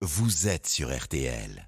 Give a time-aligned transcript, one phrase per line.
[0.00, 1.67] vous êtes sur RTL.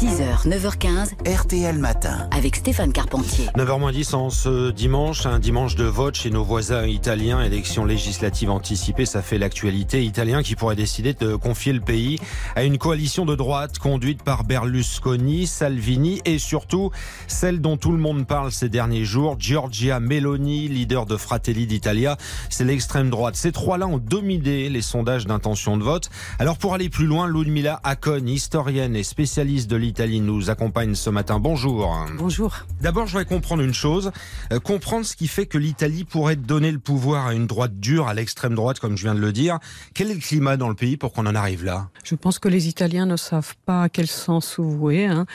[0.00, 2.26] 6h, 9h15, RTL Matin.
[2.30, 3.48] avec Stéphane Carpentier.
[3.58, 9.04] 9h10 en ce dimanche, un dimanche de vote chez nos voisins italiens, élection législative anticipée,
[9.04, 12.18] ça fait l'actualité italien qui pourrait décider de confier le pays
[12.56, 16.90] à une coalition de droite conduite par Berlusconi, Salvini et surtout
[17.26, 22.16] celle dont tout le monde parle ces derniers jours, Giorgia Meloni, leader de Fratelli d'Italia,
[22.48, 23.36] c'est l'extrême droite.
[23.36, 26.08] Ces trois-là ont dominé les sondages d'intention de vote.
[26.38, 31.10] Alors pour aller plus loin, Ludmila Acon, historienne et spécialiste de l'Italie, nous accompagne ce
[31.10, 31.38] matin.
[31.38, 32.06] Bonjour.
[32.16, 32.56] Bonjour.
[32.80, 34.12] D'abord, je voudrais comprendre une chose,
[34.52, 38.06] euh, comprendre ce qui fait que l'Italie pourrait donner le pouvoir à une droite dure,
[38.08, 39.58] à l'extrême droite, comme je viens de le dire.
[39.94, 41.88] Quel est le climat dans le pays pour qu'on en arrive là?
[42.04, 45.06] Je pense que les Italiens ne savent pas à quel sens se vouer.
[45.06, 45.26] hein.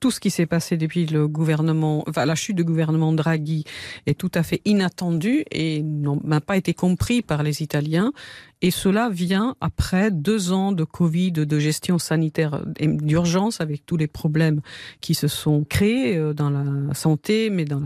[0.00, 3.64] Tout ce qui s'est passé depuis le gouvernement, enfin, la chute du gouvernement Draghi
[4.06, 8.12] est tout à fait inattendu et n'a pas été compris par les Italiens.
[8.60, 14.08] Et cela vient après deux ans de Covid, de gestion sanitaire d'urgence avec tous les
[14.08, 14.60] problèmes
[15.00, 17.80] qui se sont créés euh, dans la santé, mais dans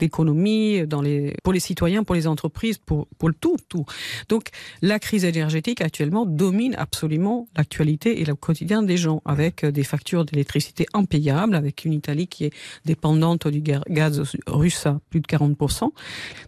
[0.00, 3.84] l'économie, dans les, pour les citoyens, pour les entreprises, pour, pour le tout, tout.
[4.28, 4.48] Donc,
[4.82, 9.84] la crise énergétique actuellement domine absolument l'actualité et le quotidien des gens avec euh, des
[9.84, 12.52] factures d'électricité impayables, avec une Italie qui est
[12.84, 15.80] dépendante du ga- gaz russe à plus de 40%.
[15.82, 15.92] Donc,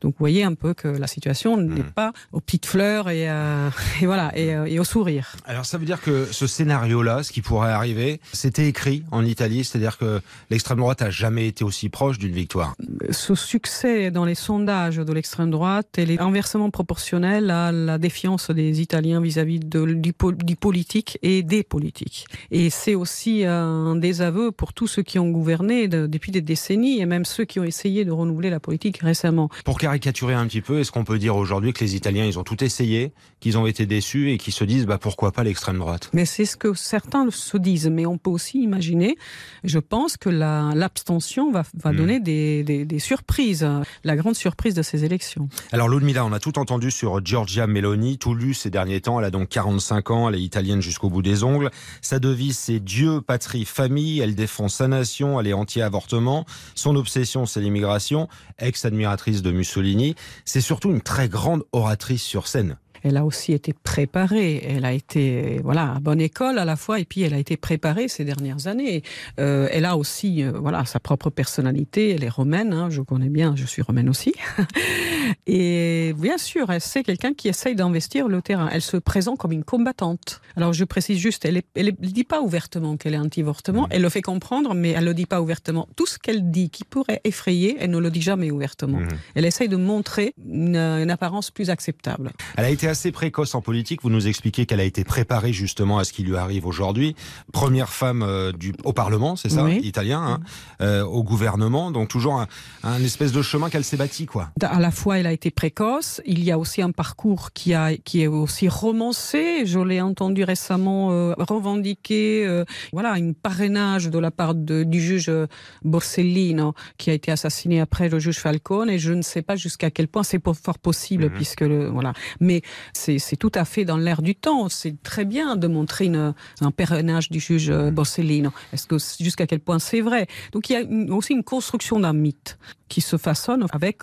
[0.03, 3.29] vous voyez un peu que la situation n'est pas aux petites fleurs et,
[3.67, 3.70] euh,
[4.03, 5.33] et voilà, et, euh, et au sourire.
[5.45, 9.64] Alors ça veut dire que ce scénario-là, ce qui pourrait arriver, c'était écrit en Italie,
[9.64, 12.75] c'est-à-dire que l'extrême droite a jamais été aussi proche d'une victoire.
[13.11, 18.81] ce succès dans les sondages de l'extrême droite est inversement proportionnelle à la défiance des
[18.81, 22.27] Italiens vis-à-vis de, du, po- du politique et des politiques.
[22.51, 27.01] Et c'est aussi un désaveu pour tous ceux qui ont gouverné de- depuis des décennies
[27.01, 29.48] et même ceux qui ont essayé de renouveler la politique récemment.
[29.64, 32.45] Pour caricaturer un petit peu, est-ce qu'on peut dire aujourd'hui que les Italiens, ils ont
[32.45, 36.11] tout essayé, qu'ils ont été déçus et qu'ils se disent, bah pourquoi pas l'extrême droite?
[36.12, 37.89] Mais c'est ce que certains se disent.
[37.89, 39.17] Mais on peut aussi imaginer,
[39.65, 41.97] je pense que la- l'abstention va, va Mm.
[41.97, 43.67] donner des, des- des surprises,
[44.05, 45.48] la grande surprise de ces élections.
[45.73, 49.19] Alors Ludmila, on a tout entendu sur Giorgia Meloni, tout lu ces derniers temps.
[49.19, 51.70] Elle a donc 45 ans, elle est italienne jusqu'au bout des ongles.
[52.03, 54.20] Sa devise, c'est Dieu, patrie, famille.
[54.20, 56.45] Elle défend sa nation, elle est anti-avortement.
[56.75, 58.29] Son obsession, c'est l'immigration.
[58.59, 60.14] Ex-admiratrice de Mussolini.
[60.45, 62.77] C'est surtout une très grande oratrice sur scène.
[63.06, 64.61] Elle a aussi été préparée.
[64.68, 67.56] Elle a été voilà à bonne école à la fois et puis elle a été
[67.56, 69.05] préparée ces dernières années.
[69.39, 72.11] Euh, elle a aussi euh, voilà sa propre personnalité.
[72.11, 72.72] Elle est romaine.
[72.72, 73.55] hein, je connais bien.
[73.55, 74.34] Je suis romaine aussi.
[75.46, 78.68] et bien sûr, c'est quelqu'un qui essaye d'investir le terrain.
[78.72, 80.40] Elle se présente comme une combattante.
[80.56, 83.86] Alors je précise juste, elle ne dit pas ouvertement qu'elle est anti-avortement.
[83.90, 85.86] Elle le fait comprendre, mais elle le dit pas ouvertement.
[85.94, 88.98] Tout ce qu'elle dit qui pourrait effrayer, elle ne le dit jamais ouvertement.
[88.98, 89.08] Mhm.
[89.36, 92.33] Elle essaye de montrer une, une apparence plus acceptable.
[92.56, 94.01] Elle a été assez précoce en politique.
[94.02, 97.14] Vous nous expliquez qu'elle a été préparée justement à ce qui lui arrive aujourd'hui.
[97.52, 99.80] Première femme euh, du, au Parlement, c'est ça, Oui.
[99.84, 100.40] italien, hein,
[100.80, 101.90] euh, au gouvernement.
[101.90, 102.46] Donc toujours un,
[102.85, 104.48] un espèce de chemin qu'elle s'est bâti, quoi.
[104.62, 106.23] À la fois, elle a été précoce.
[106.24, 109.67] Il y a aussi un parcours qui a qui est aussi romancé.
[109.67, 112.64] Je l'ai entendu récemment euh, revendiquer, euh,
[112.95, 115.46] voilà, un parrainage de la part de- du juge euh,
[115.85, 118.89] Borsellino qui a été assassiné après le juge Falcone.
[118.89, 121.30] Et je ne sais pas jusqu'à quel point c'est fort possible, Mhm.
[121.33, 122.12] puisque le, voilà.
[122.40, 122.62] Mais
[122.92, 124.69] c'est tout à fait dans l'air du temps.
[124.69, 128.50] C'est très bien de montrer une, un parrainage du juge euh, Borsellino.
[128.73, 130.26] Est-ce que jusqu'à quel point c'est vrai?
[130.52, 132.58] Donc il y a aussi une construction d'un mythe
[132.88, 133.99] qui se façonne avec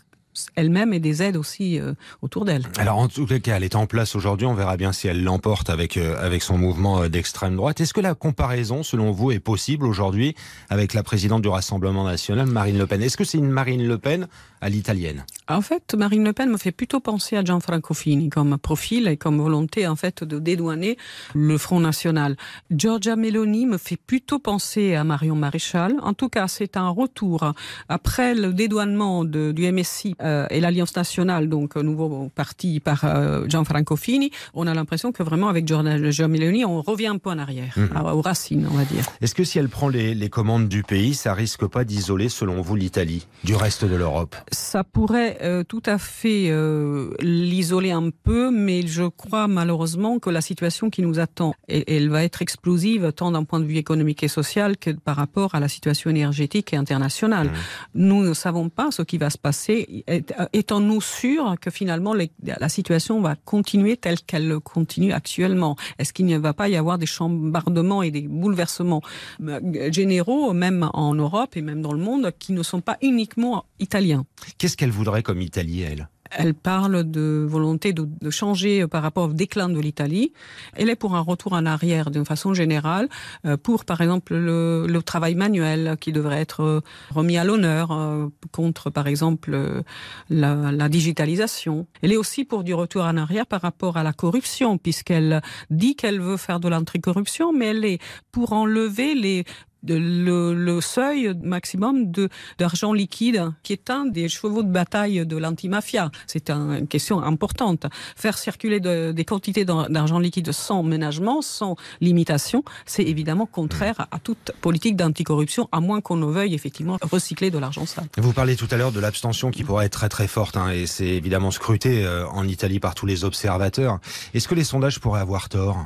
[0.55, 2.63] elle-même et des aides aussi euh, autour d'elle.
[2.77, 4.47] Alors en tout cas, elle est en place aujourd'hui.
[4.47, 7.79] On verra bien si elle l'emporte avec euh, avec son mouvement d'extrême droite.
[7.81, 10.35] Est-ce que la comparaison, selon vous, est possible aujourd'hui
[10.69, 13.03] avec la présidente du Rassemblement national, Marine Le Pen?
[13.03, 14.27] Est-ce que c'est une Marine Le Pen
[14.59, 15.23] à l'italienne?
[15.49, 19.17] En fait, Marine Le Pen me fait plutôt penser à Gianfranco Fini comme profil et
[19.17, 20.97] comme volonté en fait de dédouaner
[21.35, 22.35] le Front National.
[22.71, 25.95] Giorgia Meloni me fait plutôt penser à Marion Maréchal.
[26.01, 27.53] En tout cas, c'est un retour
[27.89, 33.01] après le dédouanement de- du MSI euh, et l'Alliance nationale, donc un nouveau parti par
[33.03, 34.31] euh, Gianfranco Fini.
[34.53, 37.89] On a l'impression que vraiment avec Giorgia Meloni, on revient un peu en arrière, Mhm.
[37.95, 39.03] à- aux racines, on va dire.
[39.21, 42.61] Est-ce que si elle prend les, les commandes du pays, ça risque pas d'isoler, selon
[42.61, 44.35] vous, l'Italie du reste de l'Europe?
[44.51, 50.29] Ça pourrait euh, tout à fait euh, l'isoler un peu, mais je crois malheureusement que
[50.29, 53.77] la situation qui nous attend, elle, elle va être explosive tant d'un point de vue
[53.77, 57.51] économique et social que par rapport à la situation énergétique et internationale.
[57.95, 60.03] Nous ne savons pas ce qui va se passer.
[60.07, 65.75] Est- Étant-nous sûrs que finalement les- la situation va continuer telle qu'elle continue actuellement?
[65.99, 69.01] Est-ce qu'il ne va pas y avoir des chambardements et des bouleversements
[69.41, 73.65] euh, généraux, même en Europe et même dans le monde, qui ne sont pas uniquement
[73.79, 74.25] italiens?
[74.57, 79.33] Qu'est-ce qu'elle voudrait comme Italie, elle Elle parle de volonté de, changer par rapport au
[79.33, 80.33] déclin de l'Italie.
[80.73, 83.09] Elle est pour un retour en arrière d'une façon générale,
[83.45, 86.81] euh, pour par exemple le, travail manuel qui devrait être
[87.11, 89.83] remis à l'honneur euh, contre par exemple
[90.29, 91.87] la, la digitalisation.
[92.01, 95.95] Elle est aussi pour du retour en arrière par rapport à la corruption, puisqu'elle dit
[95.95, 97.99] qu'elle veut faire de l'anticorruption, mais elle est
[98.31, 99.45] pour enlever les
[99.83, 102.11] de le, le seuil maximum
[102.57, 106.11] d'argent liquide qui est un des chevaux de bataille de l'antimafia.
[106.27, 107.85] C'est un, une question importante.
[108.15, 114.19] Faire circuler de, des quantités d'argent liquide sans ménagement, sans limitation, c'est évidemment contraire à
[114.19, 118.07] toute politique d'anticorruption, à moins qu'on ne veuille effectivement recycler de l'argent sale.
[118.17, 120.87] Vous parlez tout à l'heure de l'abstention qui pourrait être très très forte hein, et
[120.87, 123.99] c'est évidemment scruté euh, en Italie par tous les observateurs.
[124.33, 125.77] Est-ce que les sondages pourraient avoir tort?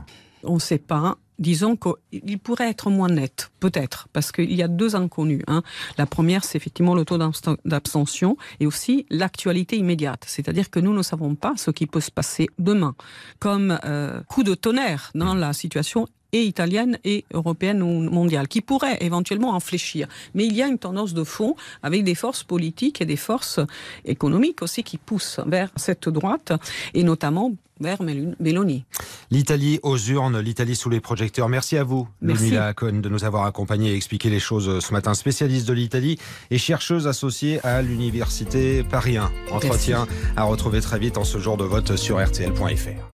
[0.44, 4.68] On ne sait pas disons qu'il pourrait être moins net, peut-être, parce qu'il y a
[4.68, 5.44] deux inconnus.
[5.48, 5.64] Hein.
[5.98, 7.18] La première, c'est effectivement le taux
[7.66, 10.24] d'abstention et aussi l'actualité immédiate.
[10.28, 12.96] C'est-à-dire que nous ne savons pas ce qui peut se passer demain,
[13.40, 18.62] comme euh, coup de tonnerre dans la situation et italienne et européenne ou mondiale, qui
[18.62, 20.08] pourrait éventuellement en fléchir.
[20.34, 23.60] Mais il y a une tendance de fond avec des forces politiques et des forces
[24.06, 26.54] économiques aussi qui poussent vers cette droite,
[26.94, 28.86] et notamment vers Mélanie.
[29.30, 31.50] L'Italie aux urnes, l'Italie sous les projecteurs.
[31.50, 35.14] Merci à vous, Lumila Cohn, de nous avoir accompagnés et expliqué les choses ce matin.
[35.14, 36.18] Spécialiste de l'Italie
[36.50, 39.32] et chercheuse associée à l'Université Paris 1.
[39.52, 40.34] Entretien Merci.
[40.36, 43.17] à retrouver très vite en ce jour de vote sur RTL.fr.